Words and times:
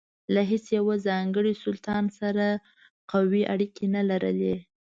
له 0.33 0.41
هیڅ 0.51 0.65
یوه 0.77 0.95
ځانګړي 1.07 1.53
سلطان 1.63 2.03
سره 2.19 2.45
قوي 3.11 3.41
اړیکې 3.53 3.85
نه 3.95 4.01
لرلې. 4.09 4.55